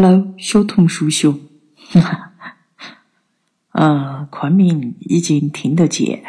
[0.00, 1.40] Hello，小童叔叔。
[3.72, 6.22] 嗯， 昆明已经听得见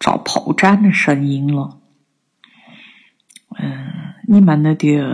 [0.00, 1.78] 炸炮仗的声音了。
[3.58, 5.04] 嗯，你们那点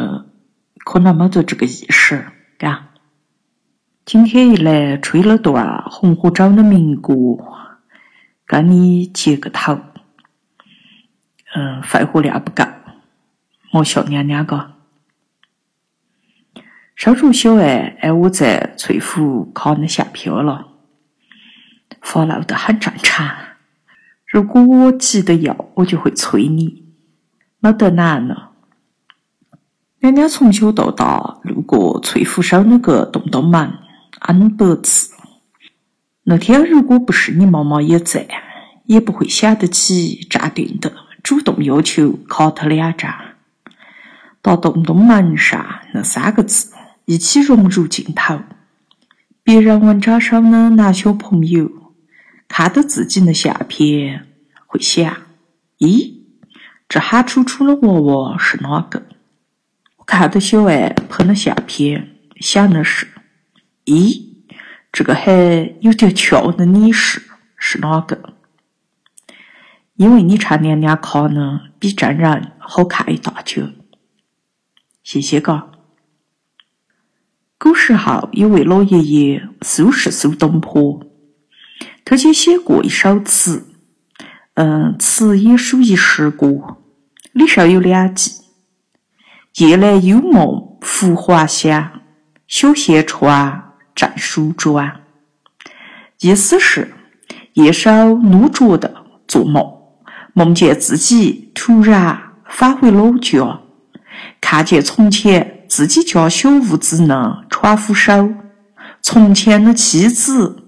[0.85, 2.91] 可能没得这个意识，嘎。
[4.05, 7.13] 今天一来吹了段红河州的民歌，
[8.47, 9.77] 跟你接个头。
[11.53, 12.63] 嗯，肺活量不够，
[13.73, 14.78] 莫笑娘娘个。
[16.99, 20.67] 上周小哎，哎，我在翠湖考那下票了，
[22.03, 23.37] 发怒得很正常。
[24.27, 26.89] 如果我急得要，我就会催你，
[27.61, 28.51] 没得难了。
[30.01, 33.75] 娘娘从小到大路过翠湖收那个洞洞门
[34.19, 35.15] ，N 百次。
[36.25, 38.27] 那天如果不是你妈妈也在，
[38.87, 43.15] 也不会想得起站定的主动要求卡他两张。
[44.43, 46.75] 到洞洞门上那三个字。
[47.09, 48.43] 一起融入镜头。
[49.43, 51.95] 别人文章上的男小朋友
[52.47, 54.27] 看到自己的相片，
[54.67, 55.17] 会想：
[55.79, 56.17] 咦，
[56.87, 59.07] 这憨楚楚的娃娃是哪个？
[59.97, 63.09] 我看到小爱拍的相片，想的是：
[63.87, 64.27] 咦，
[64.93, 65.33] 这个还
[65.81, 67.23] 有点俏的你是
[67.57, 68.35] 是哪个？
[69.95, 73.67] 因为你唱娘娘卡呢，比真人好看一大截。
[75.03, 75.71] 谢谢嘎。
[77.59, 81.01] 古时候有位老爷爷苏轼苏东坡，
[82.05, 83.67] 他就写过一首词，
[84.55, 86.77] 嗯，词也属于诗歌，
[87.33, 88.31] 里首有两句
[89.59, 92.01] ：“夜来幽梦浮华香，
[92.47, 95.01] 小歇窗正梳妆。”
[96.23, 96.95] 意思是
[97.55, 99.65] 夜深露着的做梦，
[100.33, 103.63] 梦见自己突然返回老家，
[104.41, 105.57] 看见从前。
[105.69, 108.33] 自己家小屋子呢，船夫手
[109.03, 110.65] 从前的妻子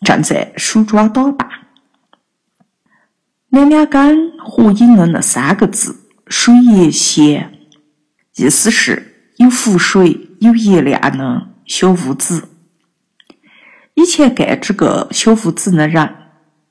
[0.00, 1.48] 正在梳妆打扮。
[3.50, 7.52] 娘娘根合影的那三个字“水也仙”，
[8.36, 12.48] 意思是有湖水、有月亮的小屋子。
[13.94, 16.12] 以前盖这个小屋子的人，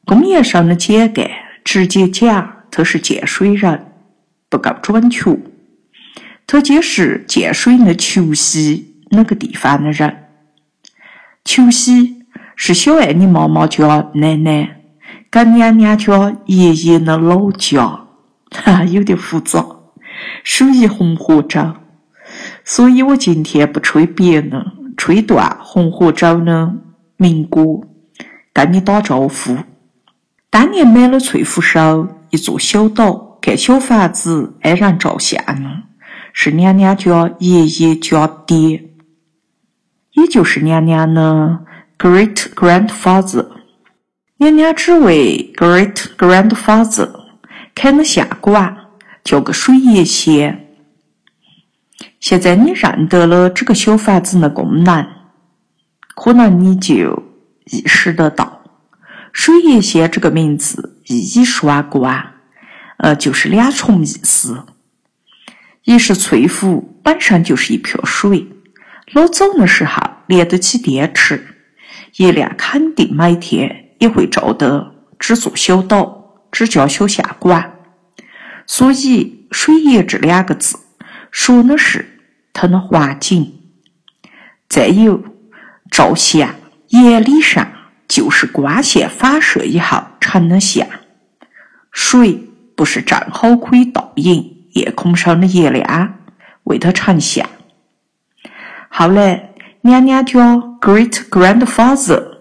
[0.06, 1.32] 公言上的简介
[1.64, 3.94] 直接讲他是建水人，
[4.50, 5.40] 不够准确。
[6.46, 10.26] 他就是建水的球溪那个地方的人。
[11.44, 14.82] 球溪是小爱你妈妈家奶奶
[15.30, 18.06] 跟娘娘家爷爷的老家，
[18.52, 19.66] 哈，有点复杂，
[20.44, 21.74] 属于红河州。
[22.64, 24.66] 所以我今天不吹别的，
[24.96, 26.74] 吹段红河州的
[27.18, 27.62] 民歌，
[28.54, 29.58] 跟你打招呼。
[30.50, 35.84] 当年买了翠湖收一座小岛，盖小房子，挨人照相呢。
[36.36, 38.90] 是娘娘家爷爷家爹，
[40.14, 41.60] 也就是娘娘的
[41.98, 43.48] great grandfather。
[44.38, 47.10] 娘娘只为 great grandfather
[47.76, 48.76] 开了下馆，
[49.24, 50.76] 叫个水爷仙。
[52.20, 55.08] 现在你认得了这个小房子的功能，
[56.16, 57.24] 可能你就
[57.66, 58.64] 意识得到，
[59.32, 62.34] 水爷仙这个名字一语双关，
[62.98, 64.66] 呃，就是两重意思。
[65.86, 68.48] 一是翠湖本身就是一瓢水，
[69.12, 71.46] 老早的时候连得起电池，
[72.18, 77.80] 月亮肯定每天也会照得这座小岛，只叫小下馆。
[78.66, 80.80] 所以“水爷”这两个字
[81.32, 82.20] 说的是
[82.54, 83.60] 它的环境。
[84.70, 85.22] 再有，
[85.92, 86.56] 照相
[86.92, 87.70] 原理上
[88.08, 90.88] 就是光线反射以后成的像，
[91.92, 92.42] 水
[92.74, 94.63] 不是正好可以倒影？
[94.74, 96.20] 夜空上的月亮
[96.64, 97.48] 为他成像。
[98.90, 102.38] 后来，娘娘家 great grandfather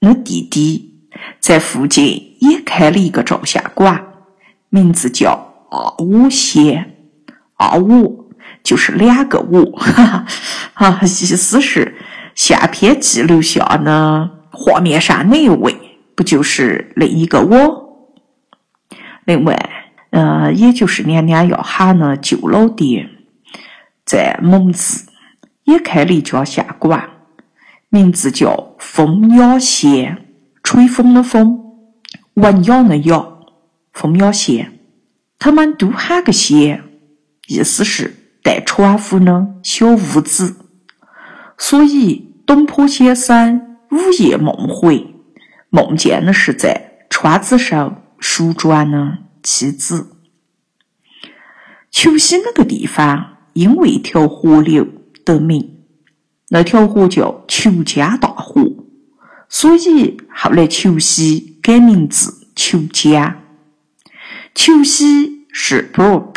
[0.00, 1.08] 的弟弟
[1.38, 4.02] 在附近也开了一个照相馆，
[4.70, 6.96] 名字叫阿五仙。
[7.56, 8.30] 阿五
[8.64, 10.26] 就是两个我， 哈
[10.74, 11.94] 哈，意思是
[12.34, 15.76] 相片记录下的画面上那一位，
[16.16, 18.08] 不就是另一个我？
[19.24, 19.56] 另外。
[20.12, 23.08] 呃，也就是娘娘要喊的舅老爹，
[24.04, 25.08] 在蒙自
[25.64, 27.08] 也开了一家相馆，
[27.88, 30.28] 名字叫风雅仙，
[30.62, 31.58] 吹风的风，
[32.34, 33.26] 文雅的雅，
[33.94, 34.78] 风雅仙。
[35.38, 36.84] 他们都喊个仙，
[37.48, 40.56] 意思是带窗户的小屋子。
[41.56, 45.14] 所以东坡先生午夜梦回，
[45.70, 49.18] 梦见的是在窗子上梳妆呢。
[49.42, 50.16] 妻子，
[51.90, 54.86] 球溪那个地方因为一条河流
[55.24, 55.84] 得名，
[56.50, 58.62] 那条河叫裘家大河，
[59.48, 63.38] 所以后来秋溪改名字裘家。
[64.54, 66.36] 裘溪是 brook，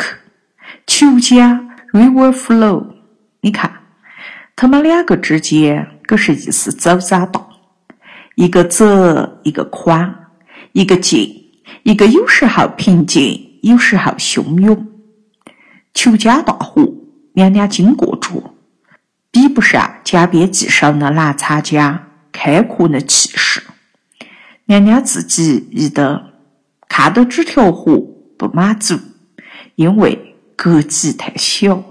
[0.86, 2.94] 裘家 river flow。
[3.40, 3.82] 你看，
[4.56, 7.48] 他们两个之间可是意思走匝道，
[8.34, 8.84] 一个窄，
[9.44, 10.30] 一个宽，
[10.72, 11.45] 一个近，
[11.82, 14.86] 一个有时候平静，有时候汹涌。
[15.94, 16.92] 裘家大河，
[17.32, 18.54] 两两经过着。
[19.30, 23.62] 比不上江边记上的南沧江开阔的气势，
[24.64, 26.32] 娘娘自己一得
[26.88, 27.98] 看到这条河
[28.38, 28.98] 不满足，
[29.74, 31.82] 因为格局太小。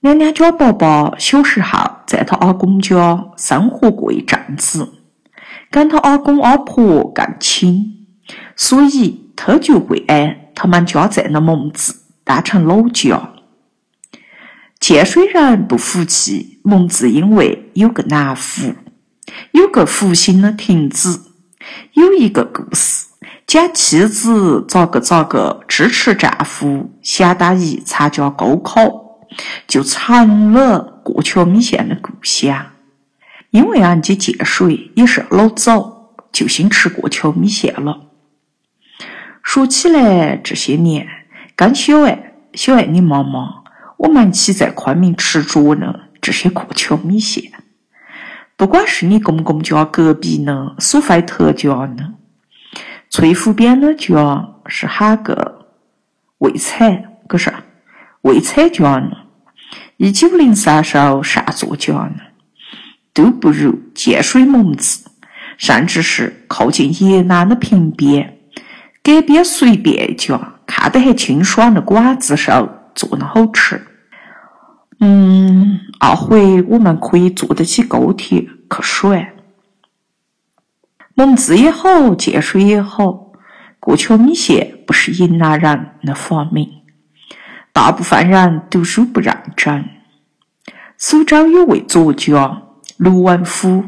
[0.00, 5.01] 娘娘家宝宝小时候在他阿公家生活过一阵子，
[5.72, 8.06] 跟他阿公阿婆更亲，
[8.54, 13.30] 所以他就会按他们家在的蒙自当成老家。
[14.78, 18.74] 建水人不服气，蒙自因为有个南湖，
[19.52, 21.22] 有个湖心的亭子，
[21.94, 23.06] 有一个故事，
[23.46, 28.82] 讲妻子咋个咋个支持丈夫相当于参加高考，
[29.66, 32.71] 就成了过桥米线的故乡。
[33.52, 38.06] 因为俺家建水也是老早就兴吃过桥米线了。
[39.42, 41.06] 说起来这些年，
[41.54, 43.62] 跟小爱，小爱你妈妈。
[43.98, 47.52] 我们一起在昆明吃着呢这些过桥米线，
[48.56, 52.14] 不管是你公公家隔壁呢苏菲特家呢，
[53.10, 55.66] 翠湖边的家是喊个
[56.38, 57.52] 魏彩，可是
[58.22, 59.10] 魏彩家呢，
[59.98, 62.16] 一九零三首上作家呢，
[63.14, 65.10] 都不如建水蒙子，
[65.58, 68.38] 甚至是靠近颐南的平边，
[69.04, 73.86] 街边随便一家看得还清爽的馆子上做的好吃。
[75.00, 78.48] 嗯，二回我们可以坐得起高铁去
[78.80, 79.28] 耍。
[81.14, 83.32] 蒙自也好，建水也好，
[83.78, 86.68] 过桥米线不是云南人的发明。
[87.72, 89.84] 大部分人读书不认真。
[90.96, 92.62] 苏州有位作家
[93.02, 93.82] 卢文夫，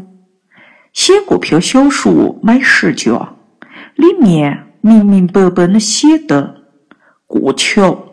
[0.92, 2.12] 写过篇小说
[2.42, 3.12] 《美食家》，
[3.94, 6.62] 里面明明白白的写的
[7.24, 8.06] 过桥。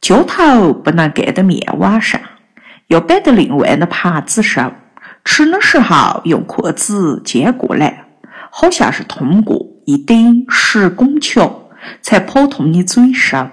[0.00, 2.20] 浇头不能盖到面碗上，
[2.86, 4.76] 要摆到另外的盘子上。
[5.24, 8.04] 吃的时候用筷子接过来，
[8.52, 11.68] 好像是通过一顶石拱桥
[12.00, 13.50] 才跑通你嘴上。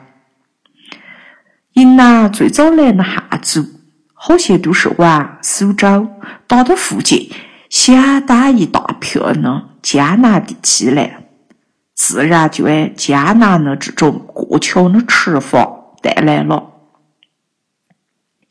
[1.73, 3.65] 云南最早来的汉族，
[4.15, 6.07] 好些都是往苏州
[6.47, 7.29] 打到附近
[7.69, 11.27] 相当一大片的江南地区来，
[11.93, 15.83] 自然就按江南的这种过桥的吃法。
[16.01, 16.71] 带来了，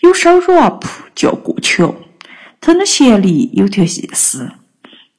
[0.00, 0.82] 有首 rap
[1.14, 1.84] 叫《过桥》，
[2.60, 4.50] 它的旋律有点意思。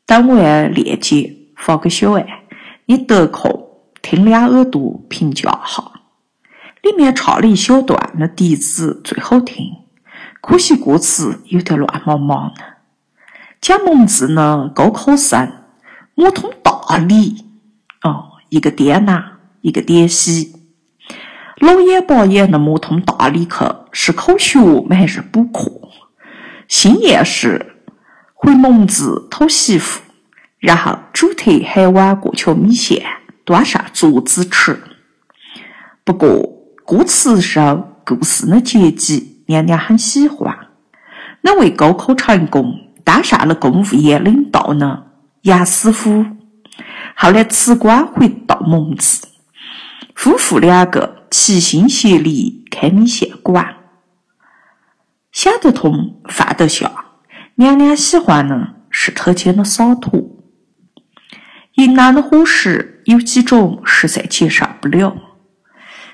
[0.06, 2.44] 等我链接发给小爱，
[2.88, 3.70] 你得空
[4.02, 5.94] 听两耳朵评价哈。
[6.82, 9.72] 里面唱了一小段的笛子最好听，
[10.48, 12.62] 可惜歌词有点乱茫茫的。
[13.60, 15.52] 讲蒙自呢，高考生
[16.14, 17.46] 摸通大理，
[18.04, 20.54] 哦，一个滇南，一个滇西。
[21.58, 23.56] 老眼巴眼的摸通大理去，
[23.92, 24.96] 是考学吗？
[24.96, 25.72] 还是补课？
[26.68, 27.78] 心愿是
[28.36, 30.02] 回蒙自讨媳妇，
[30.60, 33.04] 然后主特喊碗过桥米线
[33.44, 34.80] 端上桌子吃。
[36.04, 36.28] 不过
[36.86, 40.56] 歌词上故事的结局，娘娘很喜欢。
[41.42, 42.74] 那位高考成功、
[43.04, 45.04] 当上了公务员领导呢？
[45.42, 46.26] 杨师傅
[47.16, 49.28] 后来辞官回到蒙自，
[50.16, 51.16] 夫妇两个。
[51.32, 53.76] 齐心协力开米线馆，
[55.34, 56.90] 想得通，放得下。
[57.56, 60.22] 娘娘喜欢的是特间的洒脱。
[61.74, 65.18] 云南的伙食有几种实在接受不了，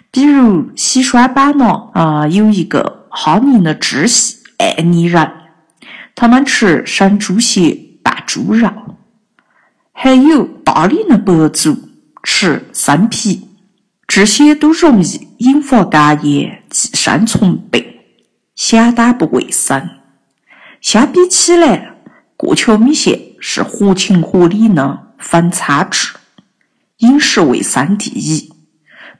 [0.09, 5.29] 比如西双版纳啊，有一个哈尼的支系爱尼人，
[6.15, 8.69] 他们吃生猪血拌猪肉；
[9.91, 11.77] 还有大理的白族
[12.23, 13.49] 吃生皮。
[14.07, 17.85] 这些都容易引发肝炎、寄生虫病，
[18.55, 19.89] 相当不卫生。
[20.79, 21.97] 相比起来，
[22.37, 26.13] 过桥米线是合情合理的分餐制，
[26.97, 28.53] 饮食卫生第一，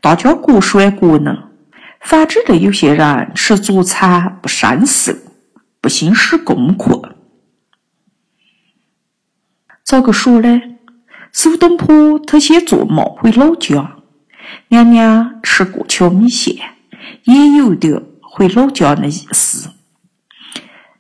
[0.02, 1.51] 大家各选各的。
[2.02, 5.16] 反之的有些人吃早餐不生寿，
[5.80, 7.16] 不兴师功课。
[9.84, 10.62] 咋个说呢？
[11.32, 13.98] 苏东坡他先做梦回老家。
[14.68, 16.58] 娘娘吃过桥米线，
[17.24, 19.70] 也有点回老家的意思。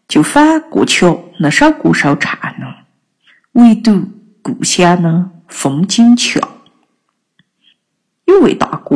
[0.07, 2.67] 就反过桥那首歌手唱呢，
[3.53, 4.07] 唯独
[4.41, 6.39] 故乡呢风景俏。
[8.25, 8.95] 有位大哥，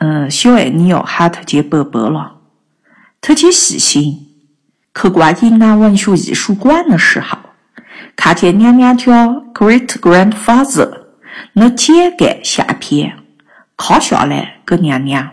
[0.00, 2.36] 嗯，小爱你要喊他接伯伯了。
[3.20, 4.28] 他去细心
[4.94, 7.38] 去逛云南文学艺术馆的时候，
[8.16, 10.90] 看见娘娘家 great grandfather
[11.52, 13.18] 那简干相片，
[13.76, 15.32] 拷下来给娘娘。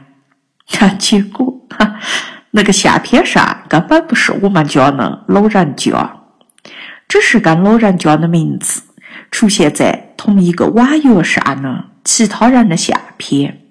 [0.99, 1.95] 结果，哈。
[2.51, 6.17] 那个相片上根本不是我们家的老人家，
[7.07, 8.81] 只是跟老人家的名字
[9.31, 13.66] 出现在同一个网页上的其他人的相片。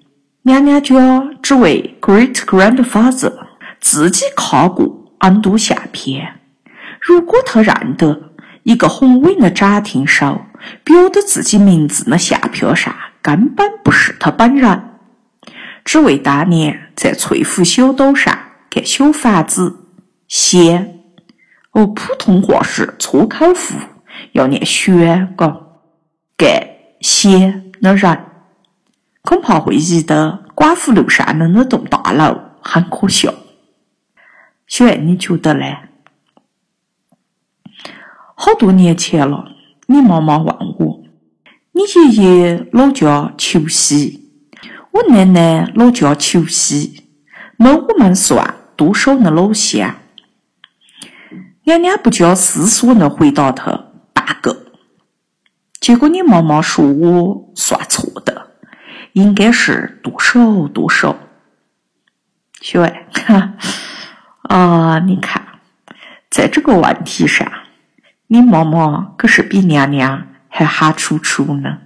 [0.47, 3.33] 娘娘家只为 Great Grandfather
[3.81, 6.39] 自己看过 N 多相片。
[7.01, 8.31] 如果他认得
[8.63, 10.49] 一个宏伟的展厅上
[10.85, 14.81] 标的自己名字的相片上根本不是他本人，
[15.83, 18.33] 只为当年在翠湖小岛上。
[18.69, 19.75] 盖小房子，
[20.29, 21.01] 先
[21.71, 23.75] 哦，普通话是错口户，
[24.31, 25.57] 要念轩嘎。
[26.37, 26.69] 盖
[27.01, 28.17] 先的人，
[29.27, 33.33] 恐怕会觉得寡妇路上的那栋大楼很可笑。
[34.67, 35.65] 小爱，你觉得呢？
[38.35, 39.49] 好多年前了，
[39.87, 40.47] 你妈妈问
[40.79, 41.03] 我，
[41.73, 41.81] 你
[42.15, 44.31] 爷爷老家求西，
[44.91, 47.03] 我奶奶老家求西。
[47.57, 49.93] 那我们算多少的老乡？
[51.65, 54.67] 娘娘不加思索的回答他半个。
[55.81, 58.36] 结果你妈妈说我算错的，
[59.17, 61.17] 应该是多少多少。
[62.61, 63.05] 小伟，
[64.43, 65.43] 啊，你看，
[66.29, 67.51] 在这个问题上，
[68.27, 71.79] 你妈妈可是比娘娘还哈楚楚呢。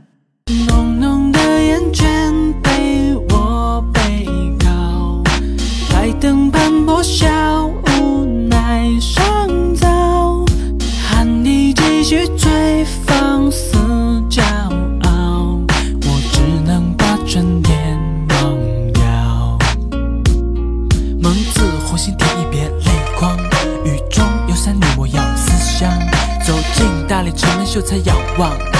[28.42, 28.71] 才